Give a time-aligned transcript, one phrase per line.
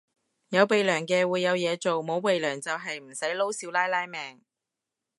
[0.49, 4.41] 有鼻樑嘅會有嘢做，冇鼻樑就係唔使撈少奶奶命